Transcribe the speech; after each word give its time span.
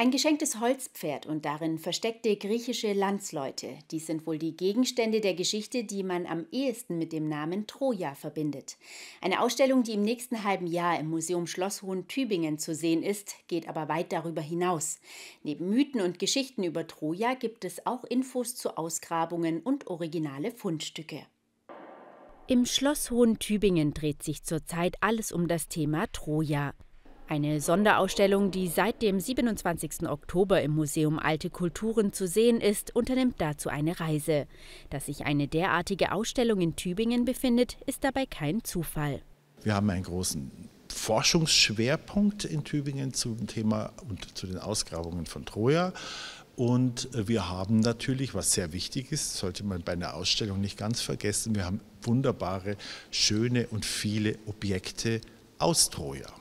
Ein 0.00 0.10
geschenktes 0.10 0.60
Holzpferd 0.60 1.26
und 1.26 1.44
darin 1.44 1.78
versteckte 1.78 2.34
griechische 2.34 2.94
Landsleute. 2.94 3.76
Dies 3.90 4.06
sind 4.06 4.26
wohl 4.26 4.38
die 4.38 4.56
Gegenstände 4.56 5.20
der 5.20 5.34
Geschichte, 5.34 5.84
die 5.84 6.02
man 6.02 6.24
am 6.24 6.46
ehesten 6.50 6.96
mit 6.96 7.12
dem 7.12 7.28
Namen 7.28 7.66
Troja 7.66 8.14
verbindet. 8.14 8.78
Eine 9.20 9.42
Ausstellung, 9.42 9.82
die 9.82 9.92
im 9.92 10.00
nächsten 10.00 10.42
halben 10.42 10.66
Jahr 10.66 10.98
im 10.98 11.10
Museum 11.10 11.46
Schloss 11.46 11.82
Hohen-Tübingen 11.82 12.58
zu 12.58 12.74
sehen 12.74 13.02
ist, 13.02 13.34
geht 13.46 13.68
aber 13.68 13.90
weit 13.90 14.10
darüber 14.10 14.40
hinaus. 14.40 15.00
Neben 15.42 15.68
Mythen 15.68 16.00
und 16.00 16.18
Geschichten 16.18 16.64
über 16.64 16.86
Troja 16.86 17.34
gibt 17.34 17.66
es 17.66 17.84
auch 17.84 18.04
Infos 18.04 18.56
zu 18.56 18.78
Ausgrabungen 18.78 19.60
und 19.60 19.88
originale 19.88 20.50
Fundstücke. 20.50 21.26
Im 22.46 22.64
Schloss 22.64 23.10
Hohen-Tübingen 23.10 23.92
dreht 23.92 24.22
sich 24.22 24.44
zurzeit 24.44 24.96
alles 25.02 25.30
um 25.30 25.46
das 25.46 25.68
Thema 25.68 26.06
Troja. 26.10 26.72
Eine 27.30 27.60
Sonderausstellung, 27.60 28.50
die 28.50 28.66
seit 28.66 29.02
dem 29.02 29.20
27. 29.20 30.08
Oktober 30.08 30.62
im 30.62 30.72
Museum 30.72 31.20
Alte 31.20 31.48
Kulturen 31.48 32.12
zu 32.12 32.26
sehen 32.26 32.60
ist, 32.60 32.96
unternimmt 32.96 33.36
dazu 33.38 33.68
eine 33.68 34.00
Reise. 34.00 34.48
Dass 34.90 35.06
sich 35.06 35.26
eine 35.26 35.46
derartige 35.46 36.10
Ausstellung 36.10 36.60
in 36.60 36.74
Tübingen 36.74 37.24
befindet, 37.24 37.76
ist 37.86 38.02
dabei 38.02 38.26
kein 38.26 38.64
Zufall. 38.64 39.22
Wir 39.62 39.76
haben 39.76 39.88
einen 39.90 40.02
großen 40.02 40.50
Forschungsschwerpunkt 40.88 42.46
in 42.46 42.64
Tübingen 42.64 43.14
zum 43.14 43.46
Thema 43.46 43.92
und 44.08 44.36
zu 44.36 44.48
den 44.48 44.58
Ausgrabungen 44.58 45.26
von 45.26 45.44
Troja. 45.44 45.92
Und 46.56 47.10
wir 47.12 47.48
haben 47.48 47.78
natürlich, 47.78 48.34
was 48.34 48.54
sehr 48.54 48.72
wichtig 48.72 49.12
ist, 49.12 49.36
sollte 49.36 49.62
man 49.62 49.82
bei 49.82 49.92
einer 49.92 50.14
Ausstellung 50.14 50.60
nicht 50.60 50.76
ganz 50.76 51.00
vergessen, 51.00 51.54
wir 51.54 51.64
haben 51.64 51.80
wunderbare, 52.02 52.76
schöne 53.12 53.68
und 53.68 53.84
viele 53.84 54.36
Objekte 54.46 55.20
aus 55.60 55.90
Troja. 55.90 56.39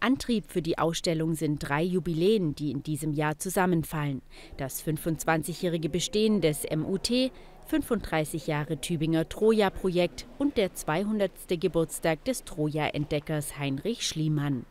Antrieb 0.00 0.44
für 0.48 0.62
die 0.62 0.78
Ausstellung 0.78 1.34
sind 1.34 1.58
drei 1.58 1.82
Jubiläen, 1.82 2.54
die 2.54 2.70
in 2.70 2.82
diesem 2.82 3.12
Jahr 3.12 3.38
zusammenfallen. 3.38 4.22
Das 4.56 4.84
25-jährige 4.84 5.88
Bestehen 5.88 6.40
des 6.40 6.66
MUT, 6.74 7.30
35 7.66 8.46
Jahre 8.46 8.80
Tübinger 8.80 9.28
Troja-Projekt 9.28 10.26
und 10.38 10.56
der 10.56 10.74
200. 10.74 11.30
Geburtstag 11.60 12.24
des 12.24 12.44
Troja-Entdeckers 12.44 13.58
Heinrich 13.58 14.06
Schliemann. 14.06 14.66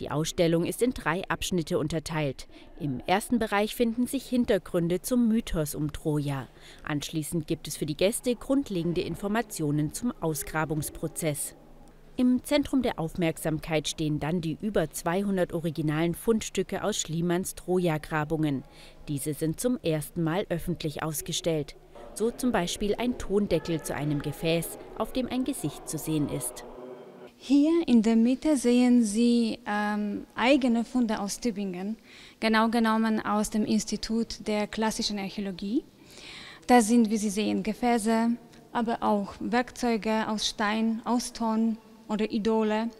Die 0.00 0.10
Ausstellung 0.10 0.64
ist 0.64 0.82
in 0.82 0.92
drei 0.92 1.22
Abschnitte 1.28 1.78
unterteilt. 1.78 2.48
Im 2.78 3.00
ersten 3.06 3.38
Bereich 3.38 3.74
finden 3.74 4.06
sich 4.06 4.26
Hintergründe 4.26 5.02
zum 5.02 5.28
Mythos 5.28 5.74
um 5.74 5.92
Troja. 5.92 6.48
Anschließend 6.82 7.46
gibt 7.46 7.68
es 7.68 7.76
für 7.76 7.86
die 7.86 7.96
Gäste 7.96 8.34
grundlegende 8.34 9.02
Informationen 9.02 9.92
zum 9.92 10.12
Ausgrabungsprozess. 10.20 11.54
Im 12.20 12.44
Zentrum 12.44 12.82
der 12.82 12.98
Aufmerksamkeit 12.98 13.88
stehen 13.88 14.20
dann 14.20 14.42
die 14.42 14.58
über 14.60 14.90
200 14.90 15.54
originalen 15.54 16.14
Fundstücke 16.14 16.84
aus 16.84 16.98
Schliemanns 16.98 17.54
Troja-Grabungen. 17.54 18.62
Diese 19.08 19.32
sind 19.32 19.58
zum 19.58 19.78
ersten 19.82 20.22
Mal 20.22 20.44
öffentlich 20.50 21.02
ausgestellt. 21.02 21.76
So 22.12 22.30
zum 22.30 22.52
Beispiel 22.52 22.94
ein 22.96 23.16
Tondeckel 23.16 23.80
zu 23.80 23.94
einem 23.94 24.20
Gefäß, 24.20 24.76
auf 24.98 25.14
dem 25.14 25.28
ein 25.28 25.44
Gesicht 25.44 25.88
zu 25.88 25.96
sehen 25.96 26.28
ist. 26.28 26.66
Hier 27.38 27.70
in 27.86 28.02
der 28.02 28.16
Mitte 28.16 28.58
sehen 28.58 29.02
Sie 29.02 29.58
ähm, 29.66 30.26
eigene 30.34 30.84
Funde 30.84 31.20
aus 31.20 31.40
Tübingen, 31.40 31.96
genau 32.38 32.68
genommen 32.68 33.24
aus 33.24 33.48
dem 33.48 33.64
Institut 33.64 34.46
der 34.46 34.66
klassischen 34.66 35.18
Archäologie. 35.18 35.84
Da 36.66 36.82
sind, 36.82 37.08
wie 37.08 37.16
Sie 37.16 37.30
sehen, 37.30 37.62
Gefäße, 37.62 38.32
aber 38.72 38.98
auch 39.02 39.36
Werkzeuge 39.40 40.28
aus 40.28 40.46
Stein, 40.46 41.00
aus 41.06 41.32
Ton, 41.32 41.78
oder 42.10 42.30
Idole. 42.30 42.90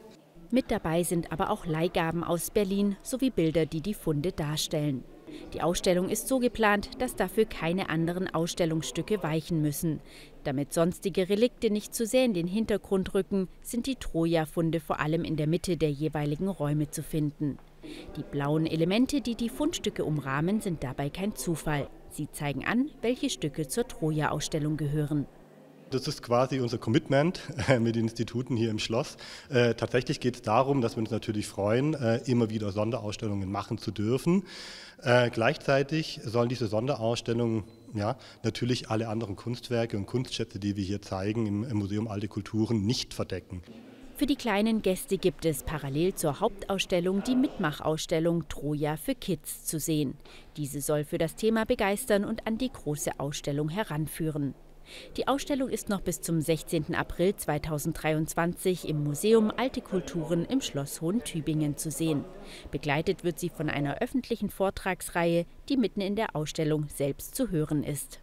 Mit 0.50 0.70
dabei 0.70 1.02
sind 1.02 1.30
aber 1.32 1.50
auch 1.50 1.66
Leihgaben 1.66 2.24
aus 2.24 2.50
Berlin 2.50 2.96
sowie 3.02 3.30
Bilder, 3.30 3.66
die 3.66 3.82
die 3.82 3.94
Funde 3.94 4.32
darstellen. 4.32 5.04
Die 5.52 5.62
Ausstellung 5.62 6.08
ist 6.08 6.26
so 6.26 6.38
geplant, 6.38 6.90
dass 6.98 7.14
dafür 7.14 7.44
keine 7.44 7.88
anderen 7.88 8.32
Ausstellungsstücke 8.32 9.22
weichen 9.22 9.62
müssen. 9.62 10.00
Damit 10.42 10.72
sonstige 10.72 11.28
Relikte 11.28 11.70
nicht 11.70 11.94
zu 11.94 12.04
sehr 12.04 12.24
in 12.24 12.34
den 12.34 12.48
Hintergrund 12.48 13.14
rücken, 13.14 13.48
sind 13.62 13.86
die 13.86 13.96
Troja-Funde 13.96 14.80
vor 14.80 15.00
allem 15.00 15.24
in 15.24 15.36
der 15.36 15.46
Mitte 15.46 15.76
der 15.76 15.90
jeweiligen 15.90 16.48
Räume 16.48 16.90
zu 16.90 17.02
finden. 17.02 17.58
Die 18.16 18.22
blauen 18.22 18.66
Elemente, 18.66 19.20
die 19.20 19.34
die 19.34 19.48
Fundstücke 19.48 20.04
umrahmen, 20.04 20.60
sind 20.60 20.82
dabei 20.82 21.10
kein 21.10 21.34
Zufall. 21.34 21.88
Sie 22.10 22.30
zeigen 22.30 22.64
an, 22.64 22.90
welche 23.00 23.30
Stücke 23.30 23.68
zur 23.68 23.86
Troja-Ausstellung 23.86 24.76
gehören. 24.76 25.26
Das 25.90 26.06
ist 26.06 26.22
quasi 26.22 26.60
unser 26.60 26.78
Commitment 26.78 27.40
äh, 27.68 27.80
mit 27.80 27.96
den 27.96 28.04
Instituten 28.04 28.56
hier 28.56 28.70
im 28.70 28.78
Schloss. 28.78 29.16
Äh, 29.48 29.74
tatsächlich 29.74 30.20
geht 30.20 30.36
es 30.36 30.42
darum, 30.42 30.80
dass 30.80 30.96
wir 30.96 31.00
uns 31.00 31.10
natürlich 31.10 31.48
freuen, 31.48 31.94
äh, 31.94 32.18
immer 32.26 32.48
wieder 32.48 32.70
Sonderausstellungen 32.70 33.50
machen 33.50 33.78
zu 33.78 33.90
dürfen. 33.90 34.44
Gleichzeitig 35.32 36.20
sollen 36.24 36.50
diese 36.50 36.66
Sonderausstellungen 36.66 37.64
ja, 37.94 38.18
natürlich 38.42 38.90
alle 38.90 39.08
anderen 39.08 39.34
Kunstwerke 39.34 39.96
und 39.96 40.04
Kunstschätze, 40.04 40.58
die 40.58 40.76
wir 40.76 40.84
hier 40.84 41.00
zeigen, 41.00 41.46
im 41.64 41.78
Museum 41.78 42.06
Alte 42.06 42.28
Kulturen 42.28 42.84
nicht 42.84 43.14
verdecken. 43.14 43.62
Für 44.16 44.26
die 44.26 44.36
kleinen 44.36 44.82
Gäste 44.82 45.16
gibt 45.16 45.46
es 45.46 45.62
parallel 45.62 46.16
zur 46.16 46.40
Hauptausstellung 46.40 47.22
die 47.22 47.34
Mitmachausstellung 47.34 48.46
Troja 48.50 48.98
für 48.98 49.14
Kids 49.14 49.64
zu 49.64 49.80
sehen. 49.80 50.18
Diese 50.58 50.82
soll 50.82 51.04
für 51.04 51.16
das 51.16 51.34
Thema 51.34 51.64
begeistern 51.64 52.26
und 52.26 52.46
an 52.46 52.58
die 52.58 52.70
große 52.70 53.18
Ausstellung 53.18 53.70
heranführen. 53.70 54.54
Die 55.16 55.28
Ausstellung 55.28 55.68
ist 55.68 55.88
noch 55.88 56.00
bis 56.00 56.20
zum 56.20 56.40
16. 56.40 56.94
April 56.94 57.36
2023 57.36 58.88
im 58.88 59.04
Museum 59.04 59.52
Alte 59.56 59.80
Kulturen 59.80 60.44
im 60.44 60.60
Schloss 60.60 61.00
Hohen-Tübingen 61.00 61.76
zu 61.76 61.90
sehen. 61.90 62.24
Begleitet 62.70 63.24
wird 63.24 63.38
sie 63.38 63.48
von 63.48 63.70
einer 63.70 63.98
öffentlichen 63.98 64.50
Vortragsreihe, 64.50 65.46
die 65.68 65.76
mitten 65.76 66.00
in 66.00 66.16
der 66.16 66.36
Ausstellung 66.36 66.86
selbst 66.88 67.34
zu 67.34 67.50
hören 67.50 67.84
ist. 67.84 68.20